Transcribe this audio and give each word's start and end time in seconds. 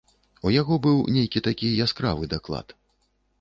У 0.47 0.53
яго 0.61 0.77
быў 0.87 0.97
нейкі 1.17 1.43
такі 1.49 1.67
яскравы 1.85 2.31
даклад. 2.33 2.75